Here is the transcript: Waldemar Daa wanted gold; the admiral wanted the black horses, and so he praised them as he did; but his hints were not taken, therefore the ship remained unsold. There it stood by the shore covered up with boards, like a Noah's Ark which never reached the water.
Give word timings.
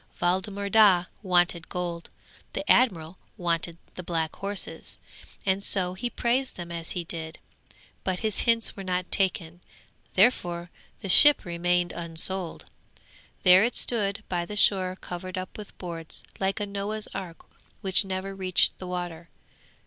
Waldemar 0.19 0.67
Daa 0.67 1.03
wanted 1.21 1.69
gold; 1.69 2.09
the 2.53 2.67
admiral 2.67 3.19
wanted 3.37 3.77
the 3.93 4.01
black 4.01 4.35
horses, 4.37 4.97
and 5.45 5.61
so 5.61 5.93
he 5.93 6.09
praised 6.09 6.55
them 6.55 6.71
as 6.71 6.93
he 6.93 7.03
did; 7.03 7.37
but 8.03 8.21
his 8.21 8.39
hints 8.39 8.75
were 8.75 8.83
not 8.83 9.11
taken, 9.11 9.61
therefore 10.15 10.71
the 11.01 11.07
ship 11.09 11.45
remained 11.45 11.91
unsold. 11.91 12.65
There 13.43 13.63
it 13.63 13.75
stood 13.75 14.23
by 14.27 14.43
the 14.43 14.57
shore 14.57 14.97
covered 14.99 15.37
up 15.37 15.55
with 15.55 15.77
boards, 15.77 16.23
like 16.39 16.59
a 16.59 16.65
Noah's 16.65 17.07
Ark 17.13 17.45
which 17.81 18.03
never 18.03 18.33
reached 18.33 18.79
the 18.79 18.87
water. 18.87 19.29